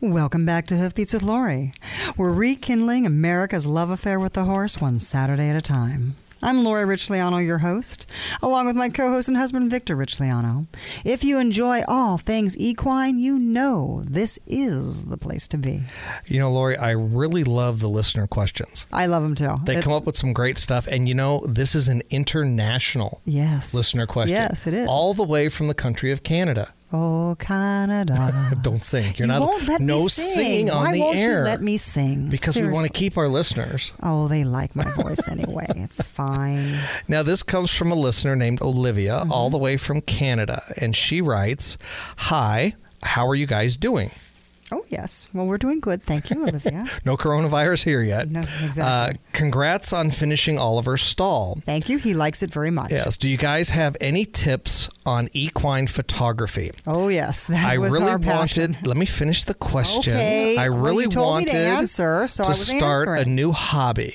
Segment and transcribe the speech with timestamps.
[0.00, 1.72] Welcome back to Hoofbeats with Lori.
[2.16, 6.14] We're rekindling America's love affair with the horse one Saturday at a time.
[6.40, 8.08] I'm Lori Richliano, your host,
[8.40, 10.66] along with my co host and husband, Victor Richliano.
[11.04, 15.82] If you enjoy all things equine, you know this is the place to be.
[16.26, 18.86] You know, Lori, I really love the listener questions.
[18.92, 19.56] I love them too.
[19.64, 20.86] They It- come up with some great stuff.
[20.86, 23.74] And you know, this is an international yes.
[23.74, 24.36] listener question.
[24.36, 24.86] Yes, it is.
[24.88, 26.72] All the way from the country of Canada.
[26.92, 28.52] Oh, Canada.
[28.62, 29.04] Don't sing.
[29.16, 30.34] You're You not won't let no me sing.
[30.44, 31.38] singing on Why the won't air.
[31.40, 33.92] You let me sing because we want to keep our listeners.
[34.02, 35.66] Oh, they like my voice anyway.
[35.76, 36.78] It's fine.
[37.06, 39.32] Now, this comes from a listener named Olivia, Mm-hmm.
[39.32, 40.62] all the way from Canada.
[40.80, 41.76] And she writes
[42.16, 44.10] Hi, how are you guys doing?
[44.70, 45.28] Oh yes.
[45.32, 46.02] Well, we're doing good.
[46.02, 46.84] Thank you, Olivia.
[47.04, 48.30] No coronavirus here yet.
[48.30, 48.82] No, exactly.
[48.82, 51.56] Uh, congrats on finishing Oliver's stall.
[51.64, 51.98] Thank you.
[51.98, 52.90] He likes it very much.
[52.92, 53.16] Yes.
[53.16, 56.70] Do you guys have any tips on equine photography?
[56.86, 57.46] Oh yes.
[57.46, 58.72] That I was really our passion.
[58.72, 58.86] wanted.
[58.86, 60.14] Let me finish the question.
[60.14, 60.56] Okay.
[60.58, 64.12] I Well, really me wanted to answer, so to I was start a new hobby,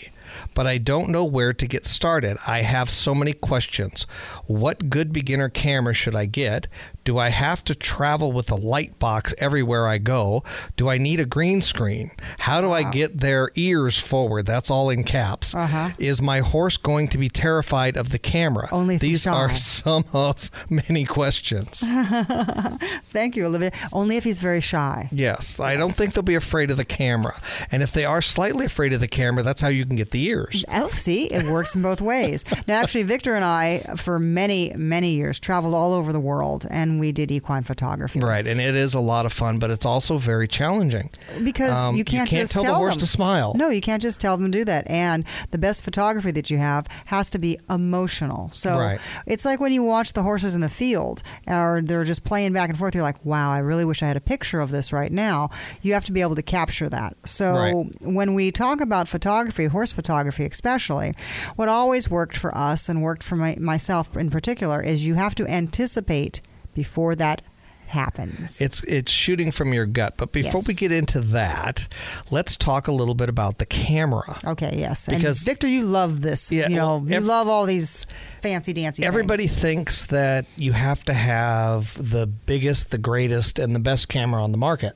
[0.53, 2.37] but I don't know where to get started.
[2.47, 4.03] I have so many questions.
[4.45, 6.67] What good beginner camera should I get?
[7.03, 10.43] Do I have to travel with a light box everywhere I go?
[10.77, 12.11] Do I need a green screen?
[12.39, 14.45] How do I get their ears forward?
[14.45, 15.53] That's all in caps.
[15.53, 15.89] Uh-huh.
[15.97, 18.69] Is my horse going to be terrified of the camera?
[18.71, 19.55] Only These are shy.
[19.83, 21.83] some of many questions.
[23.03, 23.71] Thank you, Olivia.
[23.91, 25.09] Only if he's very shy.
[25.11, 27.33] Yes, I don't think they'll be afraid of the camera.
[27.71, 30.22] And if they are slightly afraid of the camera, that's how you can get the
[30.23, 30.63] ears.
[30.71, 32.43] Oh, see, it works in both ways.
[32.67, 36.97] Now, actually, Victor and I, for many, many years, traveled all over the world, and
[36.99, 38.19] we did equine photography.
[38.21, 41.09] Right, and it is a lot of fun, but it's also very challenging.
[41.43, 42.99] Because Um, you can't, just tell, the horse them.
[42.99, 43.53] to smile.
[43.55, 44.89] No, you can't just tell them to do that.
[44.89, 48.49] And the best photography that you have has to be emotional.
[48.53, 48.99] So Right.
[49.27, 52.69] it's like when you watch the horses in the field or they're just playing back
[52.69, 52.93] and forth.
[52.95, 55.49] You're like, wow, I really wish I had a picture of this right now.
[55.81, 57.17] You have to be able to capture that.
[57.25, 57.85] So Right.
[58.01, 61.13] when we talk about photography, horse photography especially,
[61.55, 65.35] what always worked for us and worked for my, myself in particular is you have
[65.35, 66.41] to anticipate
[66.73, 67.41] before that
[67.87, 68.59] happens.
[68.59, 70.15] It's it's shooting from your gut.
[70.17, 70.67] But before Yes.
[70.67, 71.87] we get into that,
[72.31, 74.39] let's talk a little bit about the camera.
[74.43, 75.05] Okay, yes.
[75.07, 76.51] Because- and Victor, you love this.
[76.51, 78.07] Yeah, you know, well, you ev- love all these
[78.41, 79.05] fancy dancy.
[79.05, 79.61] Everybody things.
[79.61, 84.51] thinks that you have to have the biggest, the greatest, and the best camera on
[84.51, 84.93] the market,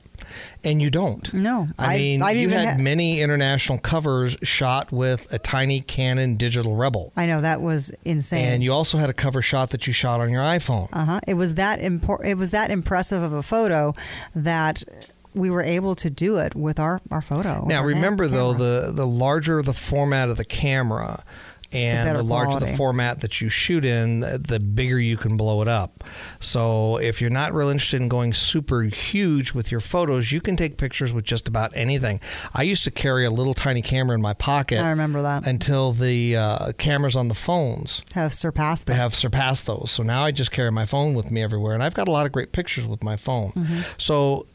[0.64, 1.32] and you don't.
[1.34, 5.80] No, I I've- mean, I've you had ha- many international covers shot with a tiny
[5.80, 8.46] Canon digital Rebel, I know that was insane.
[8.52, 10.88] and you also had a cover shot that you shot on your iPhone.
[10.92, 11.20] uh huh.
[11.26, 13.94] It was that impor- It was that impressive of a photo
[14.34, 14.82] that
[15.34, 17.64] we were able to do it with our our photo.
[17.66, 21.22] Now, remember though, the the larger the format of the camera,
[21.72, 25.36] and better the, larger the format that you shoot in, the the bigger you can
[25.36, 26.04] blow it up.
[26.38, 30.56] So, if you're not real interested in going super huge with your photos, you can
[30.56, 32.20] take pictures with just about anything.
[32.54, 35.92] I used to carry a little tiny camera in my pocket I remember that until
[35.92, 38.94] the uh, cameras on the phones have surpassed that.
[38.94, 39.90] have surpassed those.
[39.90, 42.26] So now I just carry my phone with me everywhere, and I've got a lot
[42.26, 43.52] of great pictures with my phone.
[43.98, 44.46] So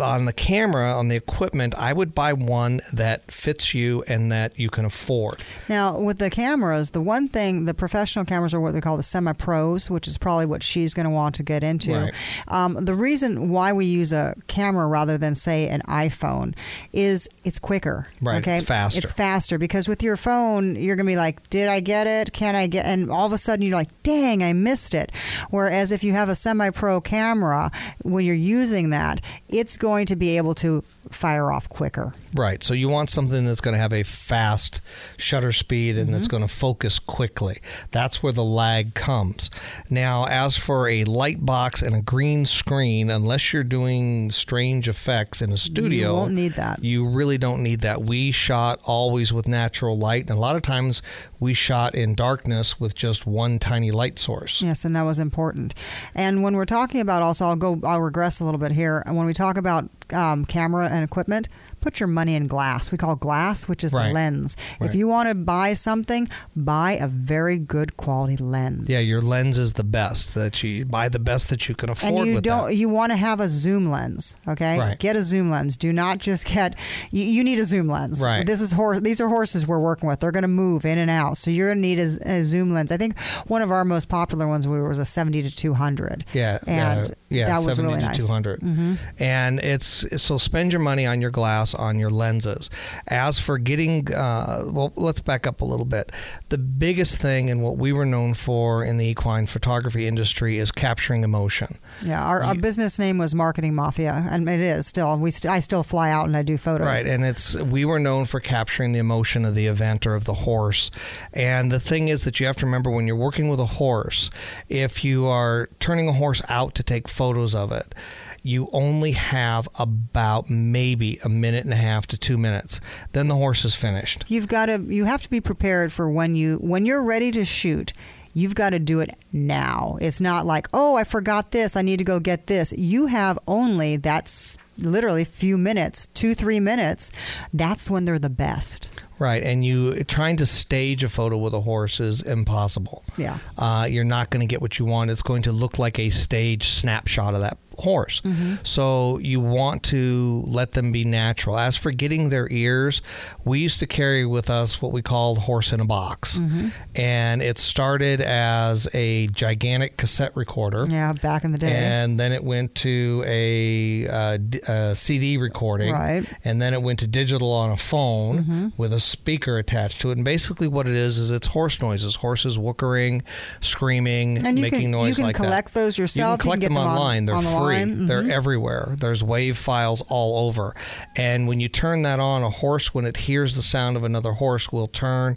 [0.00, 4.58] on the camera, on the equipment, I would buy one that fits you and that
[4.58, 5.42] you can afford.
[5.68, 9.02] Now, with the cameras, the one thing, the professional cameras are what they call the
[9.02, 11.92] semi pros, which is probably what she's going to want to get into.
[11.94, 12.14] Right.
[12.48, 16.54] Um, the reason why we use a camera rather than, say, an iPhone
[16.92, 18.08] is it's quicker.
[18.20, 18.56] Right, Okay.
[18.58, 18.98] it's faster.
[18.98, 22.32] It's faster because with your phone, you're going to be like, did I get it?
[22.32, 22.86] Can I get?
[22.86, 25.12] And all of a sudden, you're like, dang, I missed it.
[25.50, 27.70] Whereas if you have a semi pro camera,
[28.02, 32.14] when you're using that, it's going to be able to fire off quicker.
[32.34, 32.62] Right.
[32.62, 34.80] So you want something that's going to have a fast
[35.18, 36.38] shutter speed and that's mm-hmm.
[36.38, 37.58] going to focus quickly.
[37.90, 39.50] That's where the lag comes.
[39.90, 45.42] Now, as for a light box and a green screen, unless you're doing strange effects
[45.42, 46.82] in a studio, You won't need that.
[46.82, 48.02] You really don't need that.
[48.02, 51.02] We shot always with natural light, and a lot of times
[51.40, 54.62] we shot in darkness with just one tiny light source.
[54.62, 55.74] Yes, and that was important.
[56.14, 59.02] And when we're talking about also, I'll go, I'll regress a little bit here.
[59.06, 61.48] When we talk about about um, camera and equipment,
[61.80, 62.92] put your money in glass.
[62.92, 64.08] We call glass, which is Right.
[64.08, 64.56] the lens.
[64.80, 64.88] Right.
[64.88, 68.88] If you want to buy something, buy a very good quality lens.
[68.88, 72.12] Yeah, your lens is the best that you buy the best that you can afford
[72.14, 72.76] and you don't that.
[72.76, 74.98] you want to have a zoom lens okay Right.
[74.98, 76.76] get a zoom lens do not just get
[77.10, 78.46] you, you need a zoom lens Right.
[78.46, 81.10] this is horse these are horses we're working with they're going to move in and
[81.10, 82.08] out so you're going to need a,
[82.38, 85.50] a zoom lens i think one of our most popular ones was a 70 to
[85.54, 88.60] 200 Yeah, and uh, yeah, that was 70 really to nice 200.
[88.60, 88.98] Mhm.
[89.18, 92.70] And it's so spend your money on your glass, on your lenses.
[93.08, 96.12] As for getting, uh, well, let's back up a little bit.
[96.48, 100.70] The biggest thing and what we were known for in the equine photography industry is
[100.70, 101.78] capturing emotion.
[102.04, 105.18] Yeah, our, our business name was Marketing Mafia, and it is still.
[105.18, 106.86] We st- I still fly out and I do photos.
[106.86, 110.24] Right, and it's we were known for capturing the emotion of the event or of
[110.24, 110.90] the horse.
[111.32, 114.30] And the thing is that you have to remember when you're working with a horse,
[114.68, 117.94] if you are turning a horse out to take photos of it,
[118.42, 122.80] you only have about maybe a minute and a half to two minutes.
[123.12, 124.24] Then the horse is finished.
[124.28, 124.78] You've got to.
[124.80, 127.92] You have to be prepared for when you when you're ready to shoot.
[128.34, 129.98] You've got to do it now.
[130.00, 131.76] It's not like, oh, I forgot this.
[131.76, 132.72] I need to go get this.
[132.72, 137.12] You have only that's literally few minutes, two, three minutes.
[137.52, 138.90] That's when they're the best.
[139.18, 143.04] Right, and you trying to stage a photo with a horse is impossible.
[143.16, 145.10] Yeah, uh, you're not going to get what you want.
[145.12, 148.20] It's going to look like a stage snapshot of that horse.
[148.22, 148.56] Mm-hmm.
[148.64, 151.56] So you want to let them be natural.
[151.56, 153.00] As for getting their ears,
[153.44, 156.68] we used to carry with us what we called horse in a box, Mm-hmm.
[156.96, 160.84] and it started as a gigantic cassette recorder.
[160.88, 161.12] yeah.
[161.12, 164.60] Back in the day, And then it went to a, uh, d-
[164.90, 166.24] a CD recording, Right.
[166.44, 168.68] and then it went to digital on a phone mm-hmm.
[168.76, 170.16] with a speaker attached to it.
[170.16, 173.22] And basically, what it is is it's horse noises, horses wookering,
[173.60, 175.80] screaming, and making can noise you can like collect that.
[175.80, 176.32] those yourself.
[176.32, 177.26] You can collect get them, on- online.
[177.26, 177.76] They're on the free.
[177.76, 178.06] line.
[178.06, 178.96] They're everywhere.
[178.98, 180.74] There's wave files all over.
[181.16, 184.32] And when you turn that on, a horse, when it hears the sound of another
[184.32, 185.36] horse, will turn,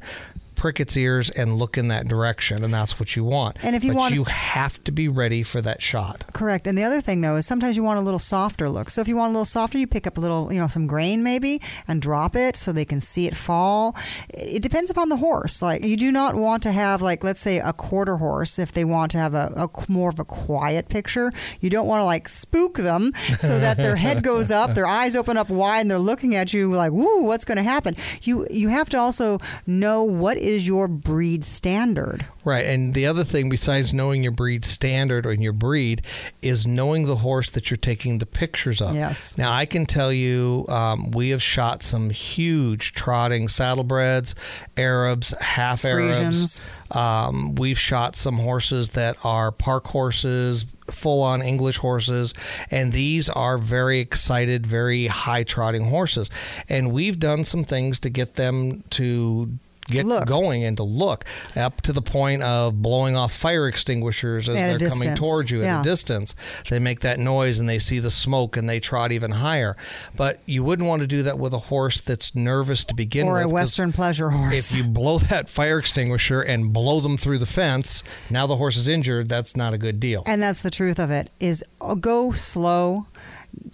[0.55, 2.63] prick its ears, and look in that direction.
[2.63, 3.57] And that's what you want.
[3.63, 6.25] And if you but want- you have to be ready for that shot.
[6.33, 6.67] Correct.
[6.67, 8.89] And the other thing though is sometimes you want a little softer look.
[8.89, 10.87] So if you want a little softer, you pick up a little, you know, some
[10.87, 13.95] grain maybe and drop it so they can see it fall.
[14.29, 15.61] It depends upon the horse.
[15.61, 18.85] Like you do not want to have like let's say a quarter horse if they
[18.85, 21.31] want to have a, a more of a quiet picture.
[21.61, 25.15] You don't want to like spook them so that their head goes up, their eyes
[25.15, 28.47] open up wide and they're looking at you like, "Woo, what's going to happen?" You
[28.49, 32.25] you have to also know what is your breed standard.
[32.45, 32.65] Right.
[32.65, 36.03] And the other thing, besides knowing your breed standard or your breed,
[36.43, 38.93] is knowing the horse that you're taking the pictures of.
[38.93, 39.35] Yes.
[39.37, 44.35] Now, I can tell you, um, we have shot some huge trotting saddlebreds,
[44.77, 46.61] Arabs, half Arabs.
[46.91, 52.35] Um, we've shot some horses that are park horses, full on English horses,
[52.69, 56.29] and these are very excited, very high trotting horses.
[56.69, 60.25] And we've done some things to get them to get Look.
[60.25, 64.79] going and to look up to the point of blowing off fire extinguishers as At
[64.79, 66.35] they're coming towards you at a distance.
[66.69, 69.75] They make that noise and they see the smoke and they trot even higher.
[70.15, 73.35] But you wouldn't want to do that with a horse that's nervous to begin with.
[73.35, 74.71] Or a Western pleasure horse.
[74.71, 78.77] If you blow that fire extinguisher and blow them through the fence, now the horse
[78.77, 79.29] is injured.
[79.29, 80.23] That's not a good deal.
[80.25, 83.07] and that's the truth of it is uh, go slow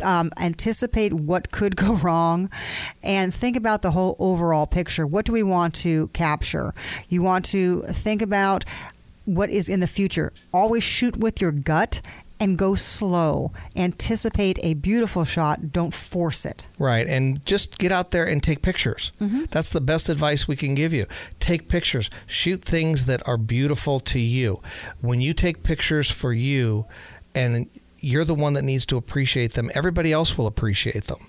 [0.03, 2.49] um, anticipate what could go wrong
[3.03, 6.73] and think about the whole overall picture what do we want to capture
[7.09, 8.63] you want to think about
[9.25, 12.01] what is in the future always shoot with your gut
[12.39, 17.05] and go slow anticipate a beautiful shot don't force it Right.
[17.05, 19.11] And just get out there and take pictures.
[19.51, 21.05] That's the best advice we can give you.
[21.39, 22.09] Take pictures.
[22.25, 24.59] Shoot things that are beautiful to you.
[25.01, 26.87] When you take pictures for you
[27.35, 27.69] and
[28.03, 31.19] you're the one that needs to appreciate them, everybody else will appreciate them.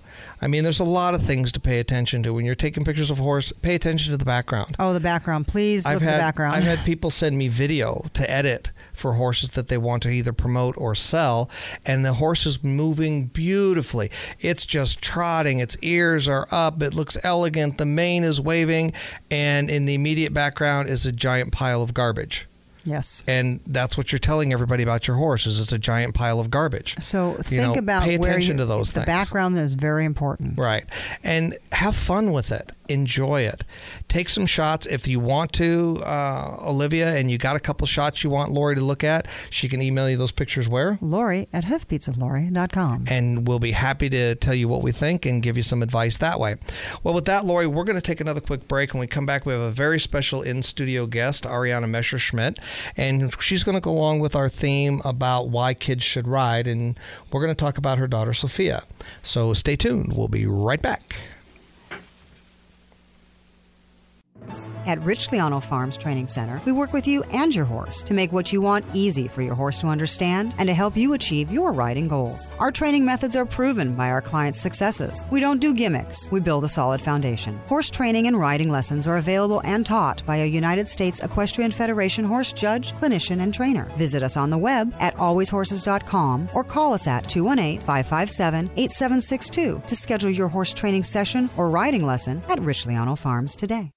[0.41, 2.33] I mean, there's a lot of things to pay attention to.
[2.35, 4.77] When you're taking pictures of a horse, pay attention to the background.
[4.79, 7.49] oh the background please look I've at had the background I've had people send me
[7.49, 11.51] video to edit for horses that they want to either promote or sell,
[11.87, 14.11] and the horse is moving beautifully.
[14.41, 15.59] It's just trotting.
[15.61, 16.83] Its ears are up.
[16.83, 17.79] It looks elegant.
[17.79, 18.93] The mane is waving,
[19.31, 22.47] and in the immediate background is a giant pile of garbage.
[22.85, 26.41] Yes And that's what you're telling everybody about your horse is it's a giant pile
[26.41, 26.97] of garbage.
[27.01, 29.07] so You think know, about pay attention you, to those the things.
[29.07, 30.85] background is very important Right.
[31.23, 32.73] And have fun with it.
[32.89, 33.65] Enjoy it.
[34.09, 34.87] Take some shots.
[34.87, 38.75] If you want to, uh, Olivia, and you got a couple shots you want Lori
[38.75, 40.99] to look at, she can email you those pictures where?
[41.01, 43.05] Lori at hoofbeatsoflori.com.
[43.09, 46.19] And we'll be happy to tell you what we think and give you some advice
[46.19, 46.57] that way.
[47.03, 48.93] Well, with that, Lori, we're going to take another quick break.
[48.93, 52.59] When we come back, we have a very special in studio guest, Ariana Messerschmidt,
[52.97, 56.67] and she's going to go along with our theme about why kids should ride.
[56.67, 56.99] And
[57.31, 58.83] we're going to talk about her daughter, Sophia.
[59.23, 60.15] So stay tuned.
[60.17, 61.15] We'll be right back.
[64.85, 68.53] At Richliano Farms Training Center, we work with you and your horse to make what
[68.53, 72.09] you want easy for your horse to understand and to help you achieve your riding
[72.09, 72.51] goals.
[72.59, 75.25] Our training methods are proven by our clients' successes.
[75.31, 77.59] We don't do gimmicks, we build a solid foundation.
[77.69, 82.25] Horse training and riding lessons are available and taught by a United States Equestrian Federation
[82.25, 83.89] horse judge, clinician, and trainer.
[83.97, 89.95] Visit us on the web at alwayshorses.com or call us at 218 557 8762 to
[89.95, 93.93] schedule your horse training session or riding lesson at Richliano Farms today.